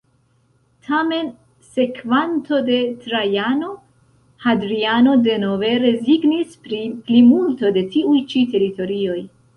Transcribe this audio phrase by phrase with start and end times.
[0.85, 1.27] Tamen
[1.65, 3.69] sekvanto de Trajano,
[4.47, 6.81] Hadriano, denove rezignis pri
[7.11, 9.21] plimulto de tiuj ĉi teritorioj.